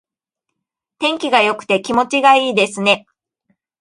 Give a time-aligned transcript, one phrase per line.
[0.97, 3.05] 天気が良くて気持ちがいいですね。